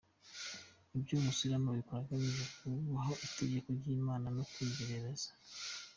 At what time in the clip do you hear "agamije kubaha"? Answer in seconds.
2.03-3.13